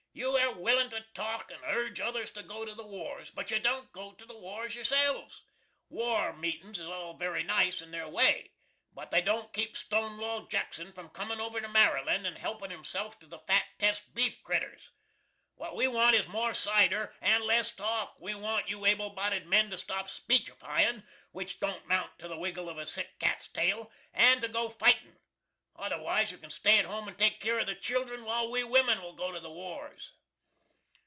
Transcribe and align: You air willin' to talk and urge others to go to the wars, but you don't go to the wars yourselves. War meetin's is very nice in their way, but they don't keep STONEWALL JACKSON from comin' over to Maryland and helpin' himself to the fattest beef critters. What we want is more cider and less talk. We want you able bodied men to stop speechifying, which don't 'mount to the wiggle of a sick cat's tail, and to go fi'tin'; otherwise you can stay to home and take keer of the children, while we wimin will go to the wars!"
You 0.13 0.37
air 0.37 0.51
willin' 0.51 0.89
to 0.89 1.05
talk 1.13 1.51
and 1.51 1.61
urge 1.63 2.01
others 2.01 2.31
to 2.31 2.43
go 2.43 2.65
to 2.65 2.75
the 2.75 2.85
wars, 2.85 3.29
but 3.31 3.49
you 3.49 3.61
don't 3.61 3.93
go 3.93 4.11
to 4.11 4.25
the 4.25 4.37
wars 4.37 4.75
yourselves. 4.75 5.41
War 5.87 6.33
meetin's 6.33 6.79
is 6.81 6.89
very 7.17 7.43
nice 7.43 7.81
in 7.81 7.91
their 7.91 8.09
way, 8.09 8.51
but 8.91 9.09
they 9.09 9.21
don't 9.21 9.53
keep 9.53 9.77
STONEWALL 9.77 10.47
JACKSON 10.47 10.91
from 10.91 11.09
comin' 11.11 11.39
over 11.39 11.61
to 11.61 11.69
Maryland 11.69 12.27
and 12.27 12.37
helpin' 12.37 12.71
himself 12.71 13.19
to 13.19 13.25
the 13.25 13.39
fattest 13.39 14.13
beef 14.13 14.43
critters. 14.43 14.89
What 15.55 15.77
we 15.77 15.87
want 15.87 16.13
is 16.17 16.27
more 16.27 16.53
cider 16.53 17.15
and 17.21 17.45
less 17.45 17.71
talk. 17.71 18.17
We 18.19 18.35
want 18.35 18.67
you 18.69 18.85
able 18.85 19.11
bodied 19.11 19.47
men 19.47 19.69
to 19.69 19.77
stop 19.77 20.09
speechifying, 20.09 21.03
which 21.31 21.61
don't 21.61 21.87
'mount 21.87 22.19
to 22.19 22.27
the 22.27 22.37
wiggle 22.37 22.67
of 22.67 22.77
a 22.77 22.85
sick 22.85 23.17
cat's 23.17 23.47
tail, 23.47 23.89
and 24.13 24.41
to 24.41 24.49
go 24.49 24.67
fi'tin'; 24.67 25.15
otherwise 25.73 26.31
you 26.31 26.37
can 26.37 26.49
stay 26.49 26.79
to 26.81 26.87
home 26.87 27.07
and 27.07 27.17
take 27.17 27.39
keer 27.39 27.57
of 27.59 27.65
the 27.65 27.73
children, 27.73 28.23
while 28.23 28.51
we 28.51 28.61
wimin 28.63 29.01
will 29.01 29.13
go 29.13 29.31
to 29.31 29.39
the 29.39 29.49
wars!" 29.49 30.11